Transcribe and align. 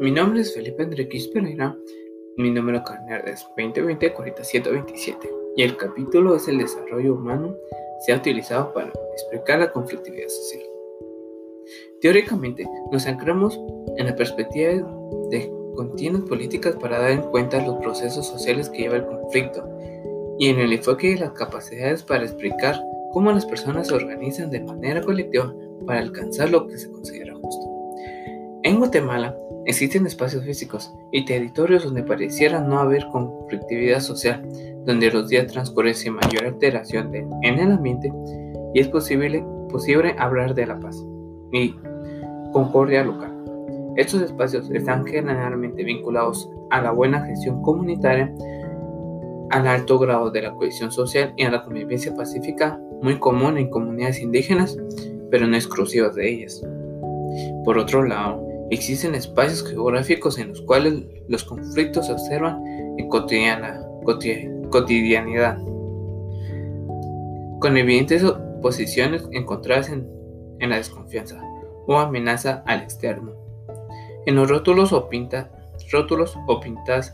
Mi 0.00 0.10
nombre 0.10 0.40
es 0.40 0.54
Felipe 0.54 0.82
Enriquez 0.82 1.28
Pereira, 1.28 1.76
mi 2.38 2.50
número 2.50 2.82
carnet 2.82 3.22
es 3.28 3.46
2020-4727 3.54 5.28
y 5.56 5.62
el 5.62 5.76
capítulo 5.76 6.36
es 6.36 6.48
el 6.48 6.56
desarrollo 6.56 7.16
humano 7.16 7.54
se 8.00 8.14
ha 8.14 8.16
utilizado 8.16 8.72
para 8.72 8.90
explicar 9.12 9.58
la 9.58 9.70
conflictividad 9.70 10.28
social. 10.28 10.64
Teóricamente, 12.00 12.66
nos 12.90 13.06
anclamos 13.06 13.60
en 13.98 14.06
la 14.06 14.16
perspectiva 14.16 14.72
de 15.28 15.52
continuas 15.76 16.22
políticas 16.22 16.76
para 16.76 16.98
dar 16.98 17.10
en 17.10 17.22
cuenta 17.30 17.62
los 17.62 17.76
procesos 17.82 18.26
sociales 18.26 18.70
que 18.70 18.78
lleva 18.78 18.96
el 18.96 19.04
conflicto 19.04 19.68
y 20.38 20.48
en 20.48 20.60
el 20.60 20.72
enfoque 20.72 21.10
de 21.10 21.20
las 21.20 21.32
capacidades 21.32 22.02
para 22.04 22.24
explicar 22.24 22.82
cómo 23.12 23.32
las 23.32 23.44
personas 23.44 23.88
se 23.88 23.94
organizan 23.96 24.50
de 24.50 24.60
manera 24.60 25.02
colectiva 25.02 25.54
para 25.86 26.00
alcanzar 26.00 26.48
lo 26.48 26.66
que 26.66 26.78
se 26.78 26.90
considera. 26.90 27.29
En 28.62 28.78
Guatemala 28.78 29.34
existen 29.64 30.06
espacios 30.06 30.44
físicos 30.44 30.92
y 31.12 31.24
territorios 31.24 31.84
donde 31.84 32.02
pareciera 32.02 32.60
no 32.60 32.78
haber 32.78 33.06
conflictividad 33.08 34.00
social, 34.00 34.46
donde 34.84 35.10
los 35.10 35.30
días 35.30 35.46
transcurren 35.46 35.94
sin 35.94 36.12
mayor 36.12 36.44
alteración 36.44 37.14
en 37.14 37.58
el 37.58 37.72
ambiente 37.72 38.12
y 38.74 38.80
es 38.80 38.88
posible, 38.88 39.42
posible 39.70 40.14
hablar 40.18 40.54
de 40.54 40.66
la 40.66 40.78
paz 40.78 41.02
y 41.52 41.74
concordia 42.52 43.02
local. 43.02 43.34
Estos 43.96 44.20
espacios 44.20 44.70
están 44.70 45.06
generalmente 45.06 45.82
vinculados 45.82 46.50
a 46.68 46.82
la 46.82 46.90
buena 46.90 47.24
gestión 47.24 47.62
comunitaria, 47.62 48.30
al 49.50 49.66
alto 49.66 49.98
grado 49.98 50.30
de 50.30 50.42
la 50.42 50.52
cohesión 50.52 50.92
social 50.92 51.32
y 51.36 51.44
a 51.44 51.50
la 51.50 51.62
convivencia 51.62 52.14
pacífica 52.14 52.78
muy 53.00 53.18
común 53.18 53.56
en 53.56 53.70
comunidades 53.70 54.20
indígenas, 54.20 54.76
pero 55.30 55.46
no 55.46 55.56
exclusivas 55.56 56.14
de 56.14 56.28
ellas. 56.28 56.62
Por 57.64 57.78
otro 57.78 58.04
lado, 58.04 58.49
existen 58.70 59.14
espacios 59.14 59.64
geográficos 59.68 60.38
en 60.38 60.48
los 60.48 60.62
cuales 60.62 61.04
los 61.28 61.44
conflictos 61.44 62.06
se 62.06 62.12
observan 62.12 62.62
en 62.98 63.08
cotidiana, 63.08 63.84
cotidianidad, 64.70 65.58
con 67.60 67.76
evidentes 67.76 68.24
posiciones 68.62 69.28
encontradas 69.32 69.90
en, 69.90 70.08
en 70.60 70.70
la 70.70 70.76
desconfianza 70.76 71.40
o 71.86 71.98
amenaza 71.98 72.62
al 72.66 72.80
externo. 72.80 73.32
En 74.26 74.36
los 74.36 74.48
rótulos 74.48 74.92
o, 74.92 75.08
pinta, 75.08 75.50
rótulos 75.90 76.36
o 76.46 76.60
pintas 76.60 77.12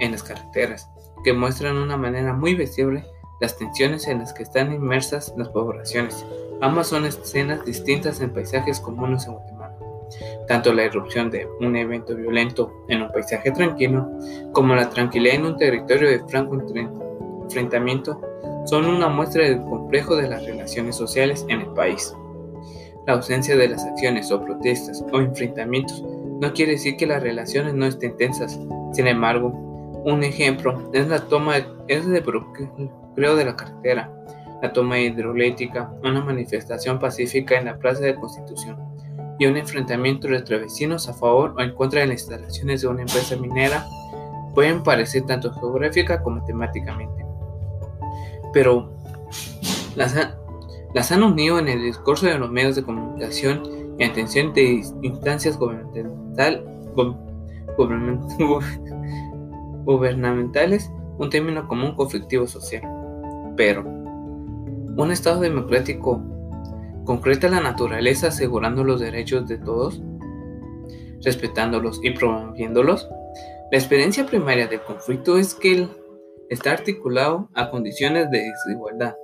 en 0.00 0.12
las 0.12 0.22
carreteras, 0.22 0.88
que 1.24 1.32
muestran 1.32 1.76
una 1.76 1.96
manera 1.96 2.32
muy 2.32 2.54
visible 2.54 3.04
las 3.40 3.56
tensiones 3.56 4.06
en 4.08 4.20
las 4.20 4.32
que 4.32 4.42
están 4.42 4.72
inmersas 4.72 5.34
las 5.36 5.48
poblaciones. 5.50 6.24
Ambas 6.60 6.88
son 6.88 7.04
escenas 7.04 7.64
distintas 7.64 8.20
en 8.20 8.32
paisajes 8.32 8.80
comunes 8.80 9.26
en 9.26 9.34
Guatemala. 9.34 9.55
Tanto 10.48 10.72
la 10.72 10.84
irrupción 10.84 11.30
de 11.30 11.48
un 11.60 11.74
evento 11.74 12.14
violento 12.14 12.84
en 12.88 13.02
un 13.02 13.10
paisaje 13.10 13.50
tranquilo, 13.50 14.08
como 14.52 14.74
la 14.74 14.88
tranquilidad 14.88 15.36
en 15.36 15.46
un 15.46 15.56
territorio 15.56 16.08
de 16.08 16.20
franco 16.28 16.56
enfrentamiento, 17.44 18.20
son 18.64 18.86
una 18.86 19.08
muestra 19.08 19.44
del 19.44 19.62
complejo 19.62 20.16
de 20.16 20.28
las 20.28 20.44
relaciones 20.44 20.96
sociales 20.96 21.44
en 21.48 21.62
el 21.62 21.68
país. 21.68 22.14
La 23.06 23.14
ausencia 23.14 23.56
de 23.56 23.68
las 23.68 23.84
acciones 23.84 24.30
o 24.30 24.44
protestas 24.44 25.04
o 25.12 25.20
enfrentamientos 25.20 26.02
no 26.40 26.52
quiere 26.52 26.72
decir 26.72 26.96
que 26.96 27.06
las 27.06 27.22
relaciones 27.22 27.74
no 27.74 27.86
estén 27.86 28.16
tensas. 28.16 28.58
Sin 28.92 29.06
embargo, 29.06 29.48
un 30.04 30.22
ejemplo 30.22 30.90
es 30.92 31.08
la 31.08 31.20
toma 31.26 31.56
es 31.88 32.06
de 32.06 32.20
bloqueo 32.20 33.36
de 33.36 33.44
la 33.44 33.56
carretera, 33.56 34.12
la 34.62 34.72
toma 34.72 34.98
hidroeléctrica, 34.98 35.92
una 36.02 36.20
manifestación 36.20 36.98
pacífica 36.98 37.58
en 37.58 37.66
la 37.66 37.78
Plaza 37.78 38.04
de 38.04 38.14
Constitución 38.14 38.95
y 39.38 39.46
un 39.46 39.56
enfrentamiento 39.56 40.28
entre 40.28 40.58
vecinos 40.58 41.08
a 41.08 41.14
favor 41.14 41.54
o 41.56 41.60
en 41.60 41.74
contra 41.74 42.00
de 42.00 42.06
las 42.06 42.22
instalaciones 42.22 42.82
de 42.82 42.88
una 42.88 43.02
empresa 43.02 43.36
minera 43.36 43.86
pueden 44.54 44.82
parecer 44.82 45.24
tanto 45.26 45.52
geográfica 45.52 46.22
como 46.22 46.42
temáticamente. 46.44 47.24
Pero 48.52 48.92
las 49.94 51.12
han 51.12 51.22
unido 51.22 51.58
en 51.58 51.68
el 51.68 51.82
discurso 51.82 52.26
de 52.26 52.38
los 52.38 52.50
medios 52.50 52.76
de 52.76 52.82
comunicación 52.82 53.62
y 53.98 54.04
atención 54.04 54.52
de 54.54 54.82
instancias 55.02 55.58
gubernamental, 55.58 56.64
gubernamentales, 59.84 60.90
un 61.18 61.30
término 61.30 61.68
común 61.68 61.94
conflictivo 61.94 62.46
social. 62.46 62.82
Pero, 63.56 63.82
¿un 63.82 65.10
Estado 65.10 65.40
democrático 65.40 66.22
concreta 67.06 67.48
la 67.48 67.60
naturaleza 67.60 68.28
asegurando 68.28 68.84
los 68.84 69.00
derechos 69.00 69.48
de 69.48 69.56
todos, 69.56 70.02
respetándolos 71.22 72.00
y 72.02 72.10
promoviéndolos? 72.10 73.08
La 73.72 73.78
experiencia 73.78 74.26
primaria 74.26 74.66
del 74.66 74.82
conflicto 74.82 75.38
es 75.38 75.54
que 75.54 75.72
él 75.72 75.88
está 76.50 76.72
articulado 76.72 77.48
a 77.54 77.70
condiciones 77.70 78.30
de 78.30 78.42
desigualdad 78.42 79.16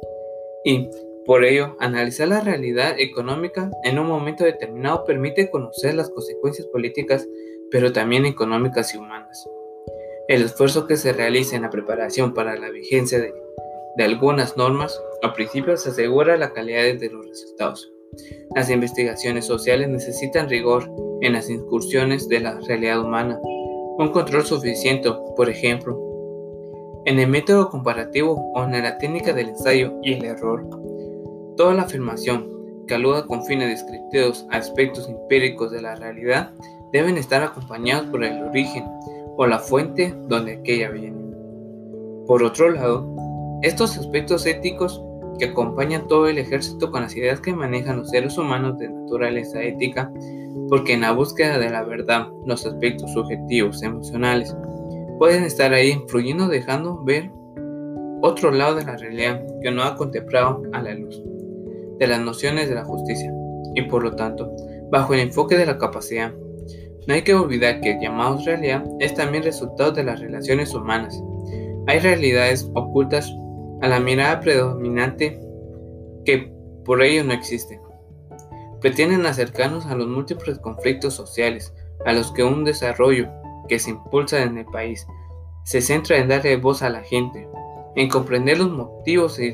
y 0.65 0.89
por 1.25 1.45
ello, 1.45 1.77
analizar 1.79 2.27
la 2.27 2.41
realidad 2.41 2.99
económica 2.99 3.71
en 3.85 4.01
un 4.01 4.09
momento 4.09 4.43
determinado 4.43 5.05
permite 5.05 5.51
conocer 5.51 5.95
las 5.95 6.11
consecuencias 6.11 6.67
políticas, 6.67 7.29
pero 7.71 7.93
también 7.93 8.27
económicas 8.27 8.93
y 8.93 8.99
humanas. 8.99 9.49
El 10.27 10.43
esfuerzo 10.43 10.87
que 10.89 10.97
se 10.97 11.13
realiza 11.13 11.55
en 11.55 11.63
la 11.63 11.71
preparación 11.71 12.35
para 12.35 12.57
la 12.57 12.71
vigencia 12.71 13.21
de, 13.21 13.33
algunas 13.99 14.57
normas 14.57 14.99
o 15.23 15.33
principios 15.33 15.87
asegura 15.87 16.37
la 16.37 16.53
calidad 16.53 16.99
de 16.99 17.11
los 17.11 17.27
resultados. 17.27 17.93
Las 18.55 18.71
investigaciones 18.71 19.47
sociales 19.47 19.89
necesitan 19.89 20.49
rigor 20.49 20.91
en 21.21 21.33
las 21.33 21.49
incursiones 21.49 22.29
de 22.29 22.41
la 22.41 22.59
realidad 22.61 23.01
humana, 23.01 23.39
un 23.99 24.11
control 24.13 24.45
suficiente, 24.45 25.11
por 25.37 25.49
ejemplo, 25.49 25.99
en 27.05 27.19
el 27.19 27.29
método 27.29 27.69
comparativo 27.69 28.53
o 28.55 28.65
en 28.65 28.73
la 28.73 28.99
técnica 28.99 29.33
del 29.33 29.51
ensayo 29.51 29.93
y 30.03 30.15
el 30.15 30.25
error. 30.25 30.69
Toda 31.57 31.75
la 31.75 31.83
afirmación 31.83 32.49
que 32.87 32.95
aluda 32.95 33.27
con 33.27 33.45
fines 33.45 33.69
descriptivos 33.69 34.47
a 34.51 34.57
aspectos 34.57 35.09
empíricos 35.09 35.71
de 35.71 35.83
la 35.83 35.95
realidad 35.95 36.51
deben 36.93 37.17
estar 37.17 37.43
acompañados 37.43 38.07
por 38.07 38.25
el 38.25 38.43
origen 38.43 38.85
o 39.37 39.47
la 39.47 39.59
fuente 39.59 40.15
donde 40.29 40.55
aquella 40.55 40.91
viene. 40.91 41.23
Por 42.27 42.43
otro 42.43 42.71
lado, 42.71 43.22
estos 43.63 43.97
aspectos 43.97 44.47
éticos 44.47 45.03
que 45.39 45.47
acompañan 45.47 46.07
todo 46.09 46.29
el 46.29 46.39
ejército 46.39 46.91
con 46.91 47.03
las 47.03 47.17
ideas 47.17 47.41
que 47.41 47.55
manejan 47.55 47.99
los 47.99 48.11
seres 48.11 48.37
humanos 48.37 48.79
de 48.79 48.89
naturaleza 48.89 49.63
ética, 49.63 50.13
porque 50.69 50.95
en 50.95 51.03
la 51.03 51.13
búsqueda 51.13 51.59
de 51.59 51.71
la 51.71 51.83
verdad, 51.85 52.29
los 52.45 52.67
aspectos 52.67 53.13
subjetivos, 53.13 53.83
emocionales, 53.83 54.55
pueden 55.19 55.45
estar 55.45 55.73
ahí 55.73 55.91
influyendo 55.91 56.49
dejando 56.49 57.03
ver 57.05 57.31
otro 58.23 58.51
lado 58.51 58.77
de 58.77 58.85
la 58.85 58.97
realidad 58.97 59.43
que 59.63 59.71
no 59.71 59.83
ha 59.83 59.97
contemplado 59.97 60.63
a 60.73 60.83
la 60.83 60.95
luz 60.95 61.23
de 61.99 62.07
las 62.07 62.21
nociones 62.21 62.69
de 62.69 62.75
la 62.75 62.85
justicia 62.85 63.33
y 63.75 63.83
por 63.83 64.03
lo 64.03 64.15
tanto, 64.17 64.51
bajo 64.91 65.15
el 65.15 65.21
enfoque 65.21 65.57
de 65.57 65.67
la 65.67 65.79
capacidad. 65.79 66.33
No 67.07 67.15
hay 67.15 67.23
que 67.23 67.35
olvidar 67.35 67.81
que 67.81 67.93
el 67.93 68.01
llamado 68.01 68.39
realidad 68.45 68.85
es 69.01 69.15
también 69.15 69.43
resultado 69.43 69.93
de 69.93 70.05
las 70.05 70.21
relaciones 70.21 70.75
humanas. 70.75 71.21
Hay 71.87 71.99
realidades 71.99 72.71
ocultas 72.75 73.33
a 73.83 73.89
la 73.89 74.01
mirada 74.01 74.41
predominante 74.41 75.39
que 76.25 76.53
por 76.85 77.03
ello 77.03 77.25
no 77.25 77.33
existen. 77.33 77.81
Pretenden 78.81 79.27
acercarnos 79.27 79.87
a 79.87 79.95
los 79.95 80.07
múltiples 80.07 80.59
conflictos 80.61 81.15
sociales 81.15 81.75
a 82.07 82.13
los 82.13 82.33
que 82.33 82.45
un 82.45 82.65
desarrollo 82.65 83.29
que 83.69 83.79
se 83.79 83.91
impulsa 83.91 84.43
en 84.43 84.59
el 84.59 84.67
país 84.67 85.07
se 85.65 85.81
centra 85.81 86.19
en 86.19 86.29
darle 86.29 86.57
voz 86.57 86.83
a 86.83 86.91
la 86.91 87.03
gente, 87.03 87.49
en 87.95 88.09
comprender 88.09 88.59
los 88.59 88.71
motivos 88.71 89.39
y 89.39 89.53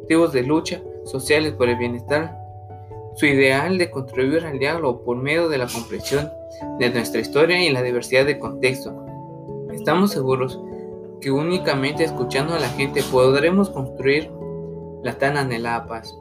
motivos 0.00 0.32
de 0.32 0.42
lucha 0.42 0.82
sociales 1.04 1.52
por 1.52 1.68
el 1.68 1.76
bienestar, 1.76 2.36
su 3.16 3.26
ideal 3.26 3.76
de 3.76 3.90
contribuir 3.90 4.44
al 4.44 4.58
diálogo 4.58 5.02
por 5.04 5.16
medio 5.16 5.48
de 5.48 5.58
la 5.58 5.66
comprensión 5.66 6.30
de 6.78 6.90
nuestra 6.90 7.20
historia 7.20 7.62
y 7.62 7.70
la 7.70 7.82
diversidad 7.82 8.24
de 8.24 8.38
contexto. 8.38 9.04
Estamos 9.72 10.12
seguros 10.12 10.60
que 11.22 11.30
únicamente 11.30 12.04
escuchando 12.04 12.54
a 12.54 12.58
la 12.58 12.68
gente 12.68 13.02
podremos 13.04 13.70
construir 13.70 14.30
la 15.02 15.16
tan 15.16 15.36
anhelada 15.38 15.86
paz. 15.86 16.14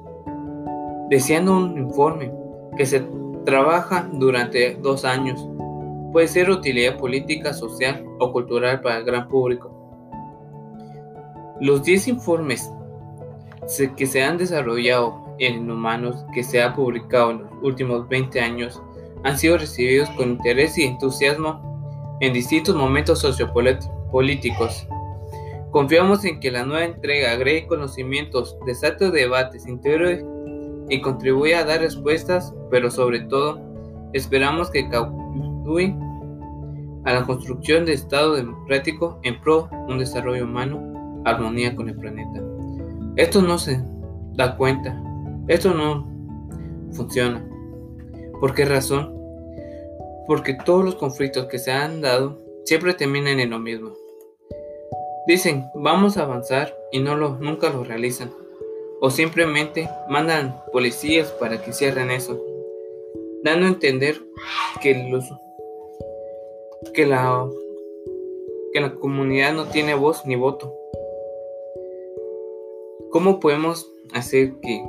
Deseando 1.09 1.57
un 1.57 1.77
informe 1.77 2.31
que 2.77 2.85
se 2.85 3.05
trabaja 3.43 4.07
durante 4.13 4.75
dos 4.75 5.03
años, 5.03 5.45
puede 6.13 6.27
ser 6.27 6.49
utilidad 6.49 6.97
política, 6.97 7.53
social 7.53 8.05
o 8.19 8.31
cultural 8.31 8.79
para 8.81 8.99
el 8.99 9.03
gran 9.03 9.27
público. 9.27 9.71
Los 11.59 11.83
10 11.83 12.07
informes 12.07 12.71
que 13.95 14.05
se 14.05 14.23
han 14.23 14.37
desarrollado 14.37 15.35
en 15.39 15.69
humanos 15.69 16.25
que 16.33 16.43
se 16.43 16.61
ha 16.61 16.73
publicado 16.73 17.31
en 17.31 17.39
los 17.39 17.51
últimos 17.63 18.07
20 18.07 18.39
años 18.39 18.81
han 19.23 19.37
sido 19.37 19.57
recibidos 19.57 20.09
con 20.11 20.31
interés 20.31 20.77
y 20.77 20.83
entusiasmo 20.83 22.17
en 22.19 22.33
distintos 22.33 22.75
momentos 22.75 23.19
sociopolíticos. 23.19 24.00
Confiamos 25.71 26.25
en 26.25 26.39
que 26.39 26.51
la 26.51 26.65
nueva 26.65 26.85
entrega 26.85 27.31
agregue 27.31 27.67
conocimientos, 27.67 28.57
desate 28.65 29.09
debates, 29.09 29.65
integre 29.67 30.25
y 30.89 31.01
contribuya 31.01 31.59
a 31.59 31.63
dar 31.63 31.79
respuestas, 31.79 32.53
pero 32.69 32.91
sobre 32.91 33.21
todo 33.21 33.61
esperamos 34.11 34.69
que 34.69 34.89
cautúe 34.89 35.95
a 37.05 37.13
la 37.13 37.25
construcción 37.25 37.85
de 37.85 37.93
Estado 37.93 38.35
democrático 38.35 39.19
en 39.23 39.39
pro 39.39 39.69
un 39.87 39.97
desarrollo 39.97 40.43
humano, 40.43 41.21
armonía 41.25 41.75
con 41.75 41.87
el 41.87 41.95
planeta. 41.95 42.41
Esto 43.15 43.41
no 43.41 43.57
se 43.57 43.81
da 44.33 44.57
cuenta, 44.57 45.01
esto 45.47 45.73
no 45.73 46.05
funciona. 46.91 47.45
¿Por 48.39 48.53
qué 48.53 48.65
razón? 48.65 49.13
Porque 50.27 50.57
todos 50.65 50.83
los 50.83 50.95
conflictos 50.95 51.45
que 51.45 51.59
se 51.59 51.71
han 51.71 52.01
dado 52.01 52.39
siempre 52.65 52.93
terminan 52.93 53.39
en 53.39 53.51
lo 53.51 53.59
mismo. 53.59 54.00
Dicen, 55.27 55.69
vamos 55.75 56.17
a 56.17 56.23
avanzar 56.23 56.75
y 56.91 56.99
no 56.99 57.15
lo, 57.15 57.37
nunca 57.37 57.69
lo 57.69 57.83
realizan. 57.83 58.31
O 58.99 59.09
simplemente 59.09 59.87
mandan 60.09 60.63
policías 60.71 61.31
para 61.31 61.61
que 61.61 61.73
cierren 61.73 62.11
eso, 62.11 62.39
dando 63.43 63.65
a 63.65 63.69
entender 63.69 64.15
que, 64.81 65.07
los, 65.09 65.25
que, 66.93 67.05
la, 67.05 67.47
que 68.73 68.81
la 68.81 68.95
comunidad 68.95 69.53
no 69.53 69.65
tiene 69.65 69.95
voz 69.95 70.25
ni 70.25 70.35
voto. 70.35 70.75
¿Cómo 73.11 73.39
podemos 73.39 73.91
hacer 74.13 74.53
que 74.61 74.85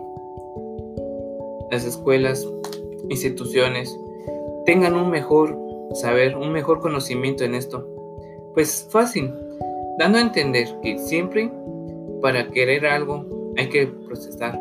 las 1.70 1.85
escuelas, 1.85 2.46
instituciones, 3.08 3.99
tengan 4.64 4.94
un 4.94 5.11
mejor 5.11 5.58
saber, 5.94 6.37
un 6.37 6.52
mejor 6.52 6.81
conocimiento 6.81 7.44
en 7.44 7.55
esto? 7.55 7.87
Pues 8.55 8.87
fácil, 8.90 9.32
dando 9.98 10.18
a 10.18 10.22
entender 10.22 10.68
que 10.82 10.98
siempre 10.98 11.50
para 12.20 12.48
querer 12.50 12.86
algo 12.86 13.26
hay 13.56 13.68
que 13.68 13.86
procesar. 13.86 14.58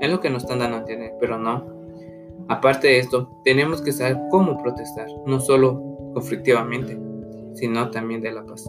Es 0.00 0.10
lo 0.10 0.20
que 0.20 0.30
nos 0.30 0.44
están 0.44 0.60
dando 0.60 0.76
a 0.76 0.80
entender, 0.80 1.14
pero 1.20 1.38
no. 1.38 1.64
Aparte 2.48 2.88
de 2.88 2.98
esto, 2.98 3.28
tenemos 3.44 3.82
que 3.82 3.92
saber 3.92 4.18
cómo 4.30 4.60
protestar, 4.62 5.06
no 5.26 5.38
solo 5.40 5.82
conflictivamente, 6.14 6.98
sino 7.54 7.90
también 7.90 8.20
de 8.20 8.32
la 8.32 8.44
paz. 8.44 8.66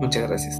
Muchas 0.00 0.28
gracias. 0.28 0.58